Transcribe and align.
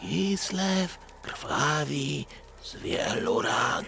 Kislew 0.00 0.98
krwawi 1.22 2.26
z 2.62 2.76
wielu 2.76 3.42
ran. 3.42 3.84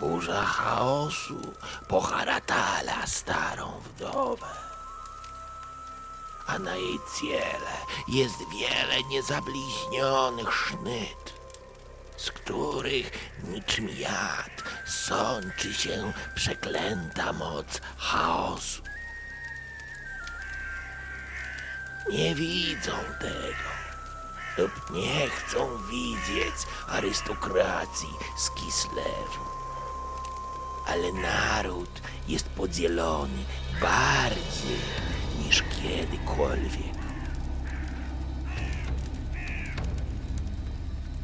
Burza 0.00 0.42
chaosu 0.42 1.40
poharatala 1.88 3.06
starą 3.06 3.80
wdowę. 3.80 4.54
A 6.46 6.58
na 6.58 6.76
jej 6.76 6.98
ciele 7.20 7.76
jest 8.08 8.38
wiele 8.52 9.02
niezabliźnionych 9.02 10.52
sznyt, 10.54 11.34
z 12.16 12.30
których 12.30 13.10
niczym 13.44 13.88
jad 13.88 14.62
sączy 14.86 15.74
się 15.74 16.12
przeklęta 16.34 17.32
moc 17.32 17.80
chaosu. 17.98 18.82
Nie 22.10 22.34
widzą 22.34 22.92
tego 23.20 23.77
lub 24.58 24.90
nie 24.90 25.28
chcą 25.28 25.68
widzieć 25.90 26.54
arystokracji 26.88 28.08
z 28.36 28.50
Kislewu. 28.50 29.44
Ale 30.86 31.12
naród 31.12 32.02
jest 32.28 32.48
podzielony 32.48 33.44
bardziej 33.80 34.80
niż 35.44 35.62
kiedykolwiek. 35.62 36.98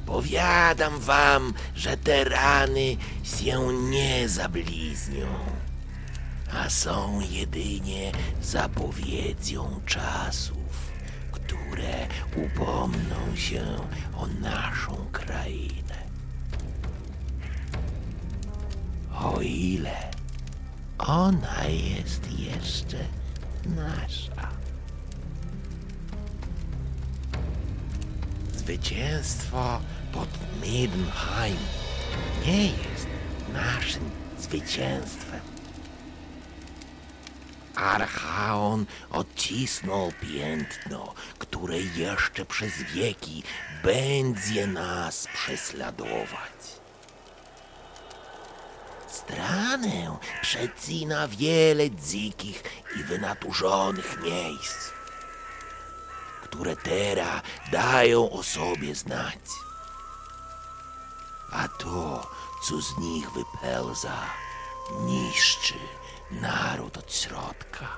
Powiadam 0.07 1.01
wam, 1.01 1.55
że 1.77 1.97
te 1.97 2.25
rany 2.25 2.97
się 3.23 3.73
nie 3.73 4.29
zabliznią, 4.29 5.27
a 6.53 6.71
są 6.71 7.21
jedynie 7.31 8.13
zapowiedzią 8.43 9.81
czasów, 9.87 10.64
które 11.85 12.47
upomną 12.47 13.37
się 13.37 13.65
o 14.17 14.27
naszą 14.27 14.97
krainę. 15.13 16.05
O 19.15 19.41
ile 19.41 20.11
ona 20.99 21.65
jest 21.65 22.41
jeszcze 22.41 22.97
nasza. 23.67 24.49
Zwycięstwo 28.55 29.81
pod 30.13 30.29
Middenheim 30.63 31.57
nie 32.47 32.67
jest 32.67 33.07
naszym 33.53 34.11
zwycięstwem. 34.39 35.54
Archaon 37.77 38.87
odcisnął 39.11 40.13
piętno, 40.21 41.15
które 41.39 41.81
jeszcze 41.81 42.45
przez 42.45 42.73
wieki 42.83 43.43
będzie 43.83 44.67
nas 44.67 45.29
prześladować. 45.35 46.55
Stranę 49.09 50.17
przecina 50.43 51.29
wiele 51.29 51.91
dzikich 51.91 52.63
i 52.97 53.03
wynaturzonych 53.03 54.23
miejsc, 54.23 54.91
które 56.43 56.77
teraz 56.77 57.43
dają 57.73 58.31
o 58.31 58.43
sobie 58.43 58.95
znać. 58.95 59.39
A 61.53 61.69
to, 61.69 62.31
co 62.63 62.81
z 62.81 62.99
nich 62.99 63.31
wypełza, 63.31 64.27
niszczy 65.01 65.75
naród 66.31 66.99
od 66.99 67.15
środka. 67.15 67.89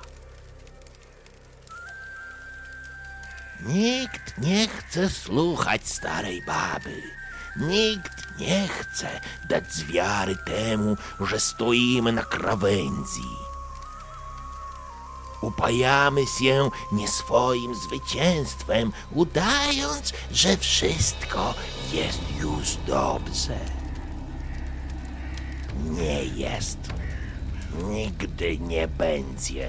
Nikt 3.61 4.37
nie 4.37 4.67
chce 4.67 5.09
słuchać 5.09 5.87
starej 5.87 6.41
baby. 6.41 7.01
Nikt 7.57 8.39
nie 8.39 8.67
chce 8.67 9.21
dać 9.49 9.73
z 9.73 9.83
wiary 9.83 10.35
temu, 10.45 10.97
że 11.19 11.39
stoimy 11.39 12.11
na 12.11 12.23
krawędzi. 12.23 13.37
Upajamy 15.41 16.21
się 16.39 16.69
nieswoim 16.91 17.75
zwycięstwem, 17.75 18.91
udając, 19.11 20.13
że 20.31 20.57
wszystko 20.57 21.53
jest 21.91 22.21
już 22.39 22.75
dobrze. 22.87 23.86
Nie 25.83 26.23
jest. 26.23 26.77
Nigdy 27.83 28.57
nie 28.57 28.87
będzie. 28.87 29.67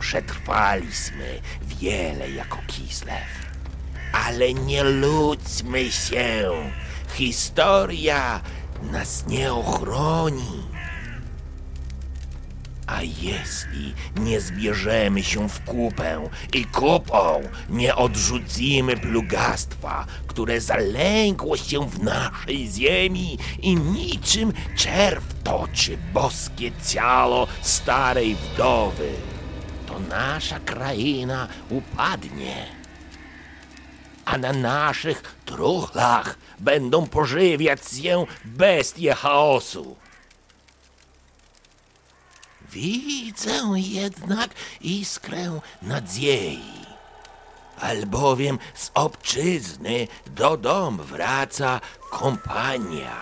Przetrwaliśmy 0.00 1.40
wiele 1.62 2.30
jako 2.30 2.58
Kislew, 2.66 3.50
ale 4.12 4.54
nie 4.54 4.84
ludźmy 4.84 5.92
się. 5.92 6.50
Historia 7.14 8.40
nas 8.82 9.26
nie 9.26 9.52
ochroni. 9.52 10.62
A 12.86 13.02
jeśli 13.02 13.94
nie 14.16 14.40
zbierzemy 14.40 15.22
się 15.22 15.48
w 15.48 15.64
kupę 15.64 16.28
i 16.52 16.64
kupą 16.64 17.42
nie 17.68 17.96
odrzucimy 17.96 18.96
plugastwa, 18.96 20.06
które 20.26 20.60
zalęgło 20.60 21.56
się 21.56 21.88
w 21.88 22.02
naszej 22.02 22.68
ziemi 22.72 23.38
i 23.62 23.76
niczym 23.76 24.52
czerw 24.76 25.24
toczy 25.44 25.98
boskie 26.12 26.72
ciało 26.86 27.46
starej 27.62 28.34
wdowy, 28.34 29.12
to 29.86 30.00
nasza 30.00 30.60
kraina 30.60 31.48
upadnie. 31.70 32.66
A 34.24 34.38
na 34.38 34.52
naszych 34.52 35.22
truchlach 35.44 36.38
będą 36.58 37.06
pożywiać 37.06 37.80
się 37.88 38.26
bestie 38.44 39.14
chaosu. 39.14 39.96
Widzę 42.74 43.60
jednak 43.76 44.50
iskrę 44.80 45.60
nadziei, 45.82 46.86
albowiem 47.80 48.58
z 48.74 48.90
obczyzny 48.94 50.08
do 50.26 50.56
dom 50.56 50.96
wraca 50.96 51.80
kompania, 52.10 53.16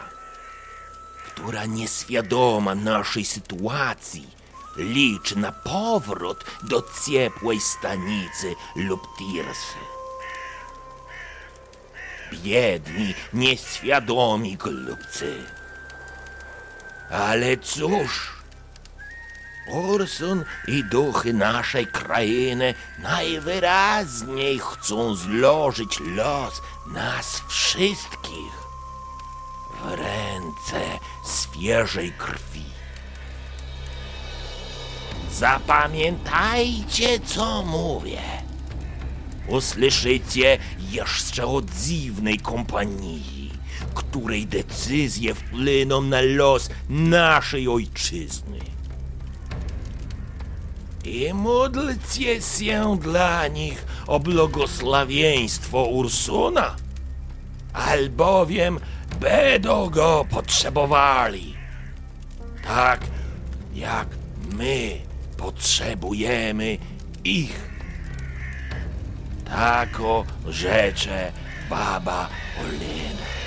która 1.26 1.66
nieświadoma 1.66 2.74
naszej 2.74 3.24
sytuacji 3.24 4.30
liczy 4.76 5.38
na 5.38 5.52
powrót 5.52 6.44
do 6.62 6.82
ciepłej 7.06 7.60
stanicy 7.60 8.54
lub 8.76 9.08
tirsy. 9.18 9.78
Biedni, 12.32 13.14
nieświadomi 13.32 14.56
głupcy. 14.56 15.44
Ale 17.10 17.56
cóż, 17.56 18.41
Ursun 19.72 20.44
i 20.69 20.84
duchy 20.84 21.33
naszej 21.33 21.87
krainy 21.87 22.75
najwyraźniej 22.99 24.59
chcą 24.59 25.15
złożyć 25.15 26.00
los 26.00 26.62
nas 26.87 27.43
wszystkich 27.49 28.53
w 29.81 29.91
ręce 29.91 30.99
świeżej 31.25 32.12
krwi. 32.12 32.65
Zapamiętajcie, 35.33 37.21
co 37.21 37.62
mówię. 37.62 38.21
Usłyszycie 39.49 40.59
jeszcze 40.91 41.47
o 41.47 41.62
dziwnej 41.62 42.39
kompanii, 42.39 43.50
której 43.94 44.47
decyzje 44.47 45.34
wpłyną 45.34 46.01
na 46.01 46.21
los 46.21 46.71
naszej 46.89 47.68
ojczyzny. 47.68 48.59
I 51.04 51.34
módlcie 51.34 52.43
się 52.43 52.99
dla 52.99 53.49
nich 53.49 53.87
o 54.07 54.21
błogosławieństwo 54.21 55.84
Ursuna, 55.84 56.77
albowiem 57.72 58.81
będą 59.21 59.91
go 59.91 60.25
potrzebowali. 60.31 61.54
Tak 62.65 63.01
jak 63.75 64.09
my 64.53 65.01
potrzebujemy 65.37 66.78
ich. 67.25 67.71
Tako 69.45 70.25
rzecze 70.49 71.33
baba 71.71 72.28
Olena. 72.60 73.41